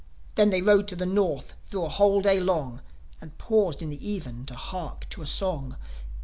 [0.33, 2.81] Then they rode to the North thro' a whole day long,
[3.21, 5.75] And paused in the even to hark to a song.